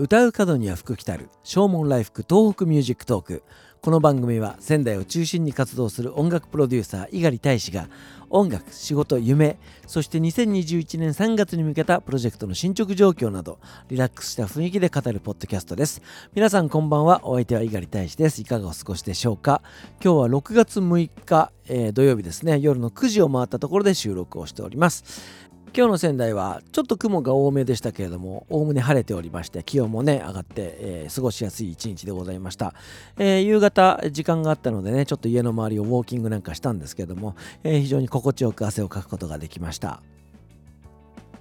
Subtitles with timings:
[0.00, 3.42] 唱う門には福来たる唱門来福東北ミュージックトーク。
[3.82, 7.88] この番組は仙台を中心に活動する音楽プロデューサー猪狩大使が
[8.30, 16.00] 音楽仕事夢そして2021年3月に向けたプロジェクトの進捗状況などリラックスした雰囲気で語るポッドキャストです。
[16.34, 18.40] 皆さんこんばんはお相手は猪狩大使です。
[18.40, 19.62] いかがお過ごしでしょうか？
[20.02, 22.58] 今日は6月6日、えー、土曜日ですね。
[22.58, 25.49] 夜の9時を回ったところで収録をしております。
[25.72, 32.74] 今日の仙台はちょっと雲が多めでしたけれどもおおむね晴れておりまして気温もね上がって、えー、過ごしやすい一日でございました、
[33.18, 40.02] えー、夕方時間があったのでねちょっと家の周りをウォーキングなんかしたんですけども、えー、非常に心地よく汗をかくことができました。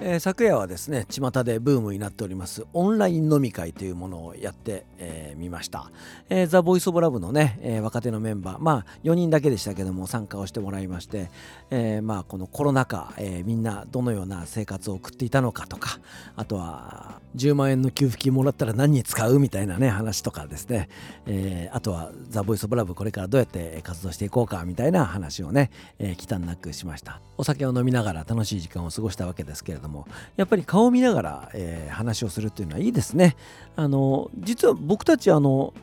[0.01, 5.91] えー、昨夜はですね巷でブームになっておりますオンライン飲み会というものをやってみ、えー、ました、
[6.29, 11.29] えー、ザ・ボイス・オブ・ラブのね、えー、若手のメンバーまあ4人だけでしたけども参加をしてもらいまして、
[11.69, 15.99] えー、まあこのコロナ禍、えー、みんなどのような生活を送っていたのかとか
[16.37, 20.87] あとは10万円の給付金もらったら何に使うみたいなね話とかですね、
[21.25, 27.19] えー、あとはザ・ボイス・オブ・ラブこれからどうやって活動していこうかみたいな話をね、えー、忌憚なくしました。
[27.39, 33.35] お酒を飲みながら楽しい時間を過ごしたわけですけれどももやっぱり顔を見ながら、えー、話をするっていうのはいいですね
[33.75, 35.73] あの実は僕たちあの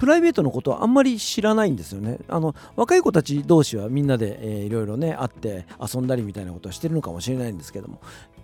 [0.00, 2.20] プライベートのことはあんまり知らないんですよね。
[2.26, 8.00] あの若い子たち同士はみんなで、えー、いろいろね会って遊んだりみたいなことはしてるのかもしれないんですけども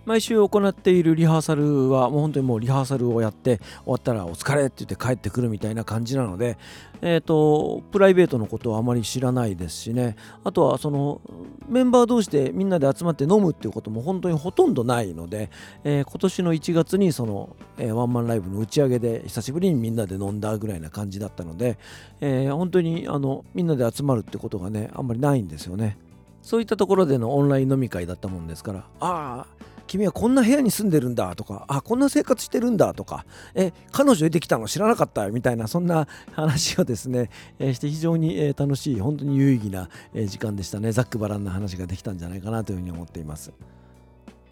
[0.07, 6.57] 毎週行っているリハーサルはもう本当にもうリハーサルをやって終わったらお疲れって言って帰ってくるみたいな感じなので、
[7.01, 11.19] えーと、プライベートのことはあまり知らないですしねあとはその
[11.67, 15.49] メンバー同士でみんなで集まって飲むっていうことも本当にほとんどないので、
[15.83, 21.77] えー、今年の1月にその、えー、ワンマンライブの打ち上げで久しぶりにみんなで飲んだぐらいな感じだったので、
[22.21, 25.97] えー、本当にあのみんなで集まるってことがねあんまりないんですよね。
[26.43, 43.51] そういったところでのオンライン飲み会だったもんですからああ君はこんな部屋に住んでるんだとかあこんな生活してるんだとかえ彼女出てきたの知らなかったみたいなそんな話をですね、え、して非常に、え、楽しい本当に有意義な、え、時間でしたねざっくばらんな話ができたんじゃないかなというふうに思っています。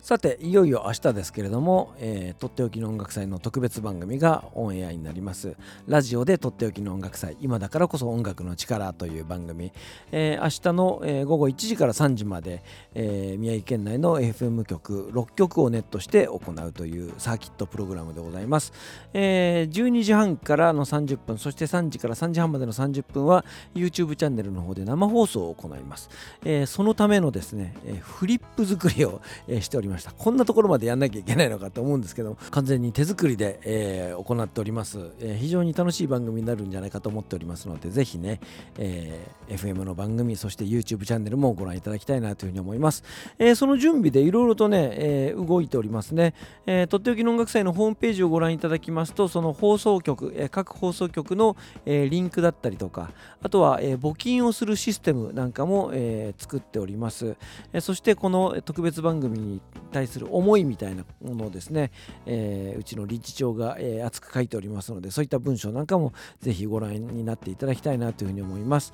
[0.05, 5.57] さていよいよ明日ですけれども、えー、とっておきの音楽祭の特別番組がオンエアになります。
[5.88, 9.73] ラジオでとっておきの音楽祭今だからこそ音楽の力という番組、
[10.11, 12.61] えー、明日の、えー、午後1時から3時まで、
[12.93, 18.73] えー、宮城県内の FM 局6局をネットして行うというサーキットプログラムでございます、
[19.11, 23.43] えー、12時半からの30分そして3時から3時半までの30分は
[23.73, 26.11] YouTube チャンネルの方で生放送を行います、
[26.43, 29.94] えー、そのためのですね、えー、フリップ作りを、えー、しております。
[29.95, 30.11] ました。
[30.11, 38.39] こんなところまでやんなきゃいけないのかと思うんですけど完全に手作りで、えー、行っております、えー、非常に楽しい番組になるんじゃないかと思っておりますのでぜひね、
[38.78, 43.03] えー、FM の番組そして YouTube チャンネルもご覧いただきたいなというふうに思います、
[43.39, 46.34] えー、その準備でいろいろとね、えー、動いておりますね、
[46.66, 51.55] えー、とっておきの音楽祭のホームページをご覧いただきますとその放送局、えー、各放送局の、
[51.85, 53.11] えー、リンクだったりとか
[53.41, 57.35] あとは、えー、募金をするシステムなんかも、えー、作っております、
[57.73, 59.61] えー、そしてこの特別番組に
[59.95, 61.89] 対する思いみたいなものをですね、
[62.25, 66.11] えー、うちの理事長が、えー、熱く書いておりますのでそういった文章なんかも
[66.41, 68.91] ぜひご覧になっていただきたいなというふうに思います。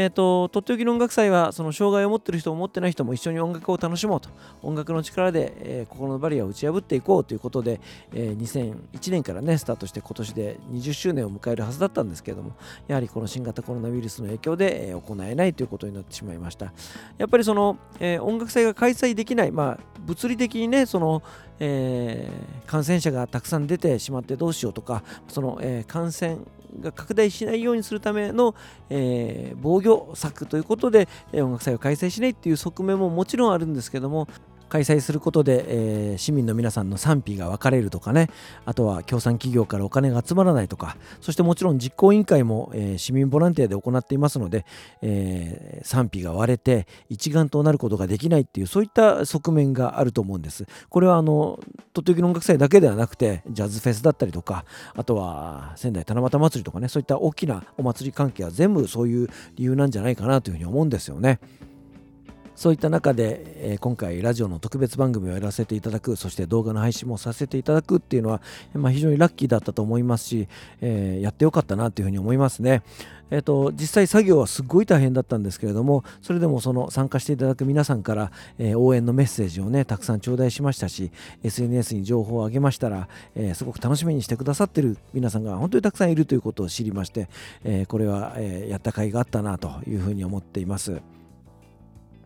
[0.00, 4.28] えーと、とっておきの音楽祭はその障害を持ってる人も持ってない人も一緒に音楽を楽しもうと。
[4.62, 7.80] 音楽の力で、えー、心のバリアを打ち破っていこうということで、
[8.12, 12.52] えー、2001年からねスタートして今年で20周年を迎えるはずだったんですけれども
[12.86, 16.72] やはりこの新型コロナウイルスの影響で、えー、行えないということになってしまいました。
[17.16, 21.24] やっぱりその、えー、音楽祭が開催できないまあ物理的にねその、
[21.58, 26.38] えー、感染者がたくさん出てしまってどうしようとかその、えー、感染
[26.80, 28.54] が拡大しないようにするための、
[28.90, 34.28] えー、防御策ということで、音楽祭を開催しないっていう側面ももちろんあるんですけども
[34.68, 38.28] 開催することで、えー、市民の皆さんの賛否が分かれるとかね。
[38.64, 40.96] あとは協賛企業からお金が集まらないとか。
[41.20, 44.64] そしてもちろん実行委員会も、えー、市民ボランティアで行っていますので、
[45.02, 50.66] えー、賛否が割れて一丸となることができないっていうそういった側面があると思うんです。
[50.88, 51.58] これはあの
[51.92, 54.64] とっておきの音楽祭だけではなくてジャズフェスだったりとか
[54.94, 61.40] あとは仙台七夕祭りとかねそういった大きなお祭り関係は全部そういう理由なんじゃないかなというふうに思うんですよね。
[62.58, 68.42] そういった中で、えー、今回ラジオの特別番組をやらせていただくそして動画の配信もさせていただくっていうのは、
[68.74, 70.48] まあ、非常にラッキーだったと思いますし、
[70.80, 72.82] えー、やってよかったなというふうに思いますね。
[73.30, 81.12] えーと、実際作業はすごい大変だったんですけれどもそれでもその参加していただく皆さんから、えー、応援のメッセージをねたくさん頂戴しましたし
[81.44, 83.06] SNS に情報を上げましたら、
[83.36, 87.28] えー、すごく楽しみにしてくださってる皆さんが本当にたくさんいるということを知りまして、
[87.64, 91.02] えー、これは、えやった甲斐があったなというふうに思っています。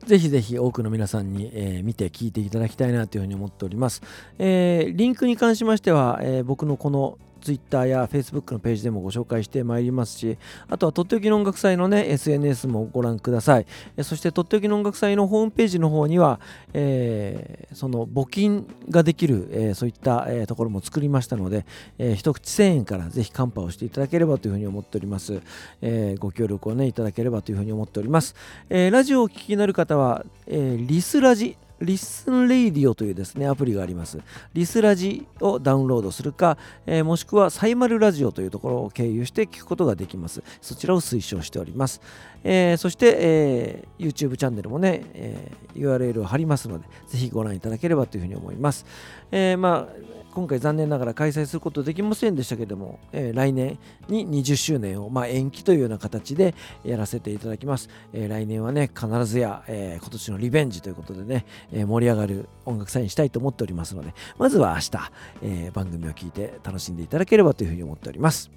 [0.06, 4.02] ぜひぜひ多くの皆さんに、えー、見て聞いていただきたいなというふうに思っております。
[4.38, 13.67] えー、リンクに関しましては、えー、僕のこの Twitter や Facebook のページでもご紹介してまいりますしあとはとっておきの音楽祭のね SNS もご覧ください。
[14.03, 16.41] そしてとっておきの音楽祭のホームページの方には、
[16.73, 21.67] えー、その募金ができる、えー、そういった、え、ところも作りましたので、
[21.99, 25.41] えー、一口1000円からぜひカンパをしていただければというふうに思っております、
[25.81, 28.35] え、ご協力をねいただければというふうに思っております、
[28.71, 34.19] え、ラジオをお聴きになる方は、え、リスラジ Listen Radio というですね、アプリがあります。
[34.55, 36.56] リスラジをダウンロードするか、
[36.87, 40.43] えー、もしくはサイマルラジオというところを経由して聞くことができます。
[40.61, 42.00] そちらを推奨しております。
[42.44, 48.87] えー、そして、えー、YouTube チャンネルもね、え URL を貼りますので、ぜひご覧いただければというふうに思います。
[49.31, 53.78] えまあ今回残念ながら開催することできませんでしたけども、えー、来年
[54.08, 56.55] に20周年を、まあ、延期というような形で
[56.85, 57.90] やらせていただきます。
[58.14, 68.51] えー、来年はね、必ずや、えー、今年のリベンジということでね、え盛り上がる音楽祭にしたいと思っておりますので、まずは明日、え番組を聞いて楽しんでいただければというふうに思っております。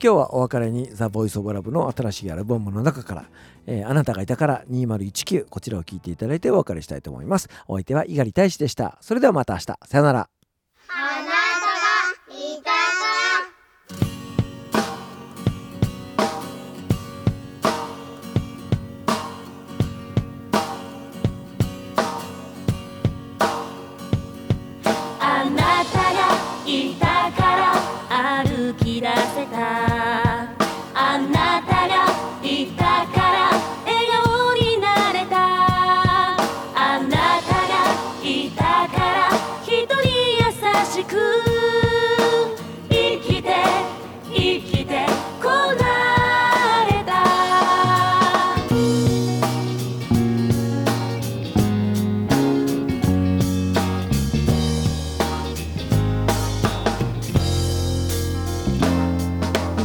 [0.00, 3.24] 今日はお別れにザ・ボイス・オブ・ラブの新しいアルバムの中から、
[3.66, 7.48] えー、あなたがいたから2019こちらを聴いていただいてお別れしたいと思います。
[7.66, 8.96] お相手は猪狩大使でした。
[9.00, 9.64] それではまた明日。
[9.86, 10.37] さよなら。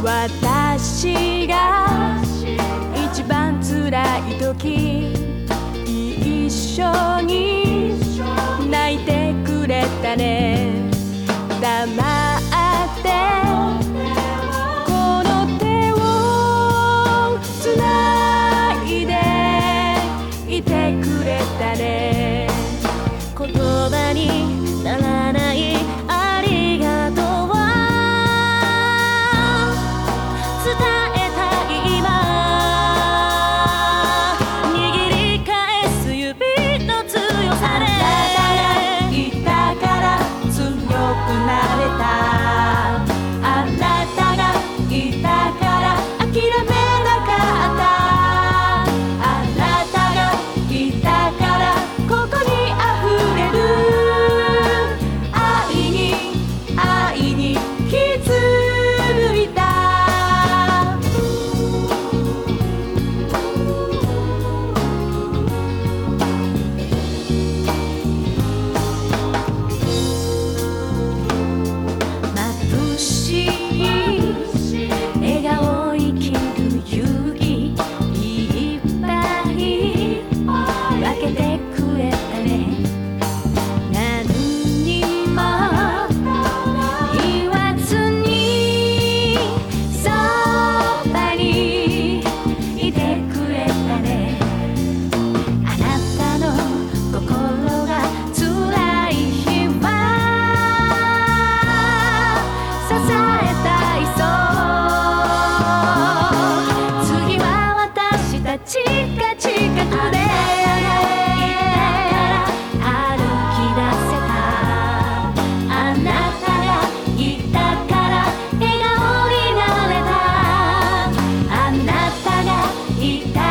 [0.04, 2.20] 私が
[3.10, 5.14] 一番辛い時
[5.86, 7.94] 一緒に
[8.70, 10.43] 泣いてくれたね。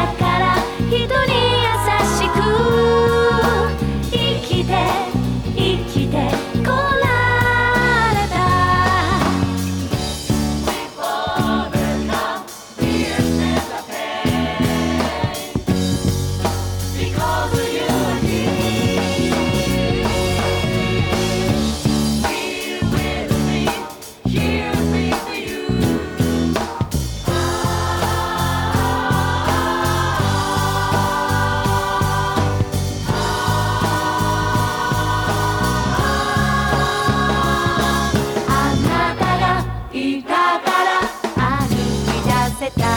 [0.02, 0.33] 赤
[42.64, 42.93] se trata.